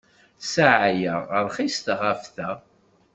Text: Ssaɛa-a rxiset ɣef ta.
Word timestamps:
Ssaɛa-a 0.43 1.39
rxiset 1.47 1.87
ɣef 2.01 2.21
ta. 2.35 2.49